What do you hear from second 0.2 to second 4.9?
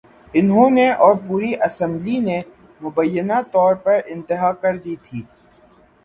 انہوں نے اور پوری اسمبلی نے مبینہ طور پر انتہا کر